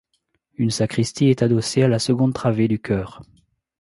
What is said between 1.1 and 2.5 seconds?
est adossée à la seconde